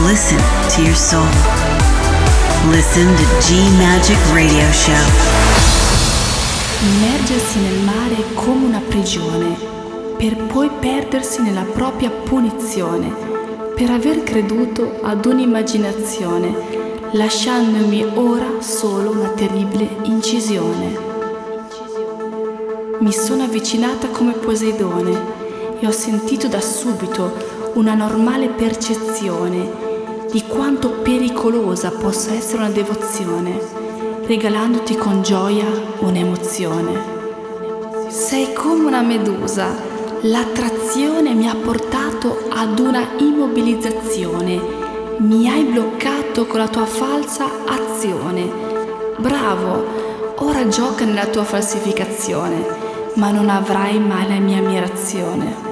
Listen 0.00 0.38
to 0.70 0.82
your 0.82 0.96
soul. 0.96 1.24
Listen 2.70 3.06
to 3.14 3.24
G 3.40 3.54
Magic 3.78 4.18
Radio 4.32 4.72
Show. 4.72 4.92
Immergersi 6.82 7.58
nel 7.60 7.78
mare 7.84 8.16
come 8.34 8.66
una 8.66 8.80
prigione 8.80 9.56
per 10.16 10.36
poi 10.46 10.68
perdersi 10.80 11.42
nella 11.42 11.62
propria 11.62 12.10
punizione, 12.10 13.14
per 13.76 13.90
aver 13.90 14.24
creduto 14.24 14.98
ad 15.02 15.24
un'immaginazione, 15.24 16.52
lasciandomi 17.12 18.04
ora 18.14 18.60
solo 18.60 19.12
una 19.12 19.28
terribile 19.28 19.88
incisione. 20.02 20.98
Mi 22.98 23.12
sono 23.12 23.44
avvicinata 23.44 24.08
come 24.08 24.32
Poseidone 24.32 25.40
e 25.78 25.86
ho 25.86 25.92
sentito 25.92 26.48
da 26.48 26.60
subito 26.60 27.60
una 27.74 27.94
normale 27.94 28.48
percezione 28.48 29.90
di 30.30 30.42
quanto 30.46 30.90
pericolosa 31.02 31.90
possa 31.90 32.32
essere 32.32 32.58
una 32.58 32.70
devozione, 32.70 33.58
regalandoti 34.26 34.96
con 34.96 35.22
gioia 35.22 35.66
un'emozione. 35.98 37.10
Sei 38.08 38.52
come 38.52 38.84
una 38.84 39.02
medusa 39.02 39.90
L'attrazione 40.24 41.34
mi 41.34 41.48
ha 41.48 41.56
portato 41.56 42.44
ad 42.48 42.78
una 42.78 43.04
immobilizzazione, 43.18 44.60
mi 45.18 45.50
hai 45.50 45.64
bloccato 45.64 46.46
con 46.46 46.60
la 46.60 46.68
tua 46.68 46.86
falsa 46.86 47.46
azione. 47.66 48.48
Bravo, 49.18 49.84
ora 50.36 50.68
gioca 50.68 51.04
nella 51.04 51.26
tua 51.26 51.42
falsificazione, 51.42 52.64
ma 53.14 53.32
non 53.32 53.48
avrai 53.48 53.98
mai 53.98 54.28
la 54.28 54.38
mia 54.38 54.58
ammirazione. 54.58 55.71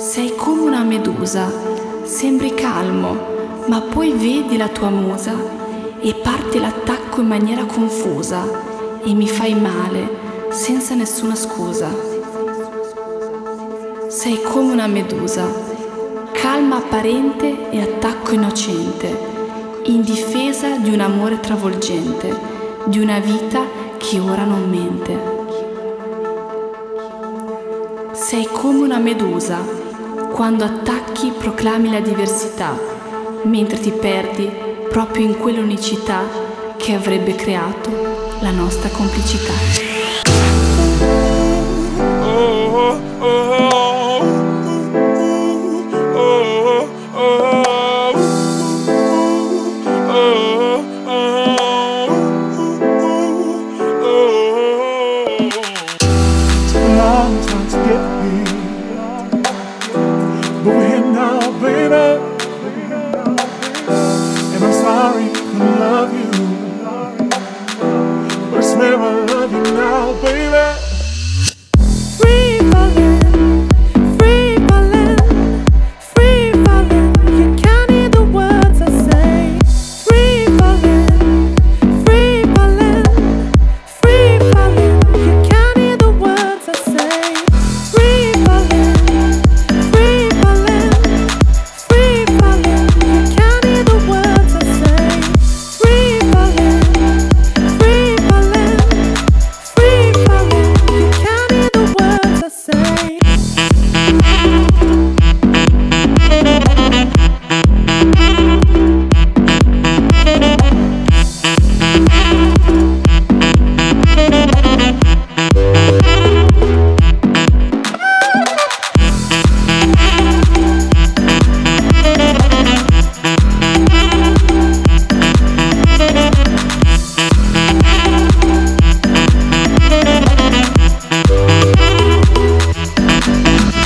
Sei 0.00 0.34
come 0.34 0.62
una 0.62 0.82
medusa, 0.82 1.52
sembri 2.04 2.54
calmo, 2.54 3.14
ma 3.66 3.82
poi 3.82 4.12
vedi 4.12 4.56
la 4.56 4.68
tua 4.68 4.88
musa 4.88 5.34
e 6.00 6.14
parte 6.14 6.58
l'attacco 6.58 7.20
in 7.20 7.26
maniera 7.26 7.66
confusa 7.66 8.42
e 9.04 9.12
mi 9.12 9.28
fai 9.28 9.52
male 9.54 10.08
senza 10.48 10.94
nessuna 10.94 11.34
scusa. 11.34 11.94
Sei 14.08 14.40
come 14.42 14.72
una 14.72 14.86
medusa, 14.86 15.46
calma 16.32 16.76
apparente 16.76 17.68
e 17.68 17.82
attacco 17.82 18.32
innocente, 18.32 19.14
in 19.84 20.00
difesa 20.00 20.78
di 20.78 20.94
un 20.94 21.00
amore 21.00 21.40
travolgente, 21.40 22.34
di 22.84 23.00
una 23.00 23.18
vita 23.18 23.60
che 23.98 24.18
ora 24.18 24.44
non 24.44 24.66
mente. 24.66 25.38
Sei 28.12 28.48
come 28.50 28.78
una 28.78 28.98
medusa, 28.98 29.79
quando 30.40 30.64
attacchi 30.64 31.34
proclami 31.38 31.90
la 31.90 32.00
diversità, 32.00 32.74
mentre 33.42 33.78
ti 33.78 33.90
perdi 33.90 34.50
proprio 34.88 35.26
in 35.26 35.36
quell'unicità 35.36 36.22
che 36.78 36.94
avrebbe 36.94 37.34
creato 37.34 37.90
la 38.40 38.50
nostra 38.50 38.88
complicità. 38.88 39.79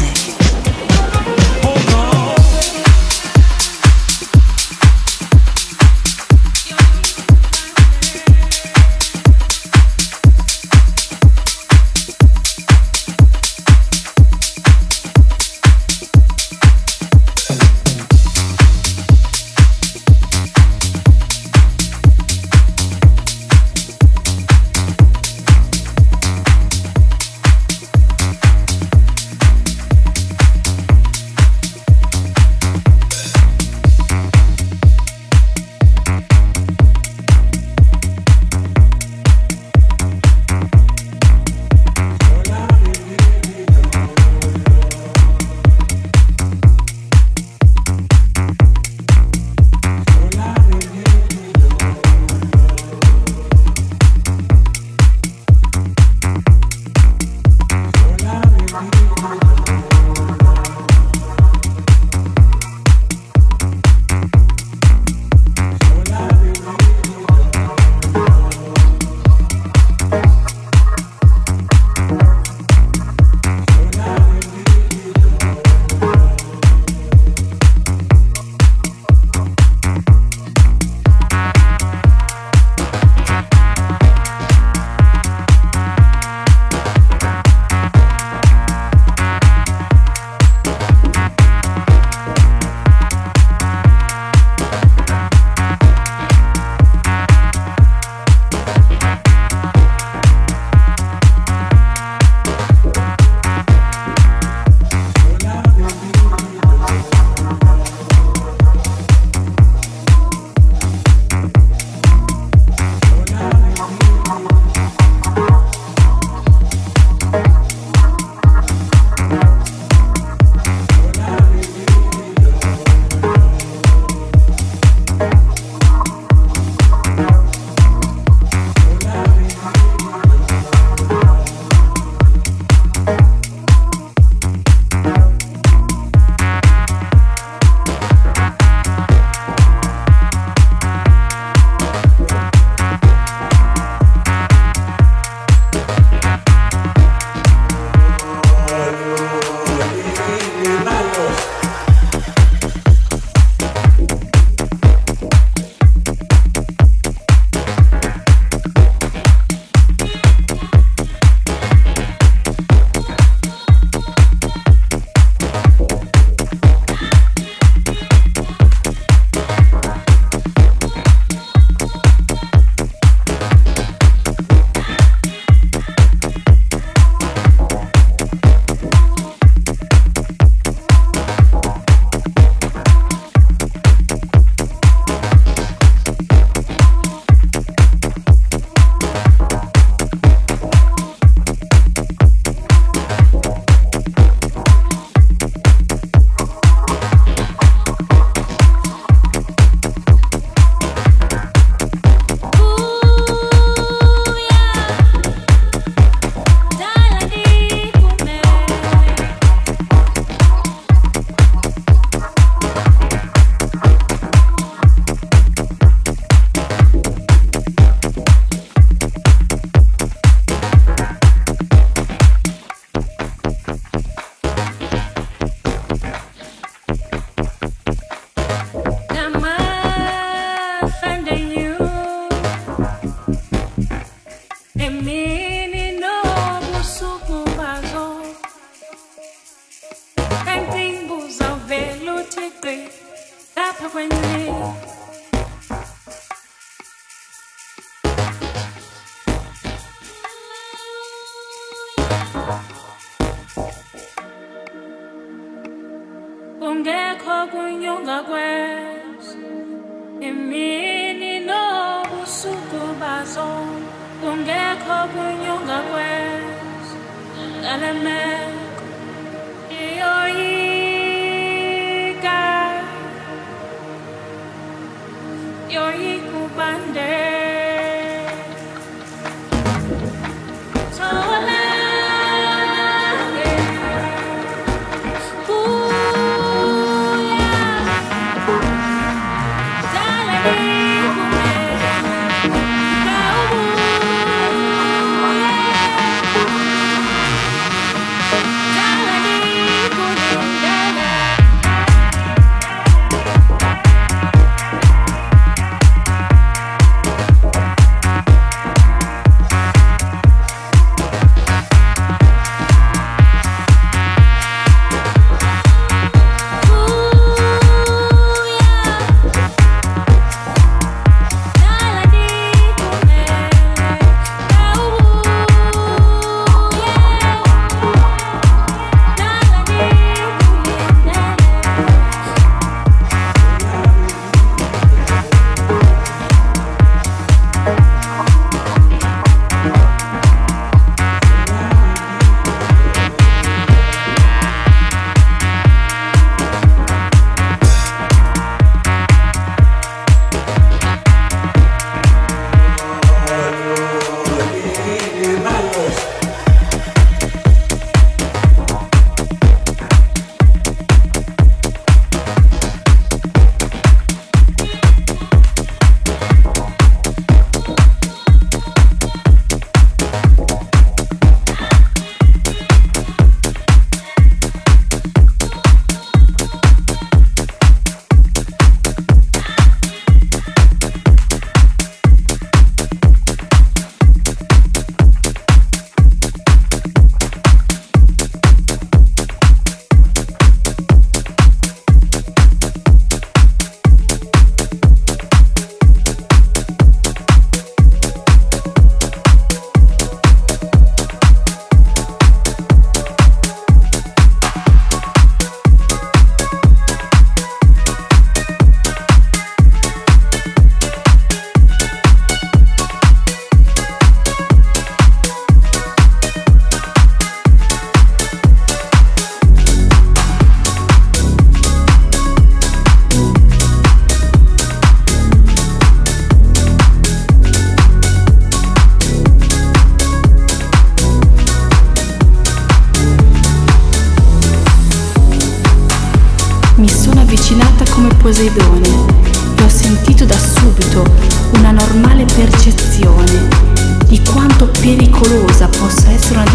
music. 0.00 0.23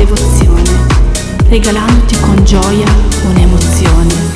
Devozione, 0.09 0.87
regalandoti 1.49 2.19
con 2.19 2.43
gioia 2.43 2.87
un'emozione. 3.25 4.28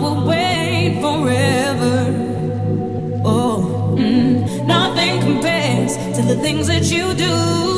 will 0.00 0.26
wait 0.26 0.98
forever. 1.00 1.96
Oh, 3.24 3.94
mm. 3.96 4.66
nothing 4.66 5.20
compares 5.20 5.96
to 6.16 6.22
the 6.22 6.36
things 6.36 6.66
that 6.68 6.90
you 6.90 7.14
do. 7.14 7.69